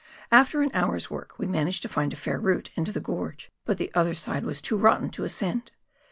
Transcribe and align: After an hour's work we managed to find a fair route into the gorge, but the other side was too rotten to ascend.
After 0.31 0.63
an 0.63 0.71
hour's 0.73 1.11
work 1.11 1.37
we 1.37 1.45
managed 1.45 1.83
to 1.83 1.87
find 1.87 2.11
a 2.11 2.15
fair 2.15 2.39
route 2.39 2.71
into 2.73 2.91
the 2.91 2.99
gorge, 2.99 3.51
but 3.65 3.77
the 3.77 3.91
other 3.93 4.15
side 4.15 4.45
was 4.45 4.59
too 4.59 4.75
rotten 4.77 5.11
to 5.11 5.25
ascend. 5.25 5.71